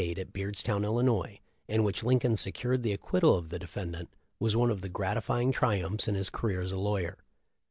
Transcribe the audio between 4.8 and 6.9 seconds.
the gratifying triumphs in his career as a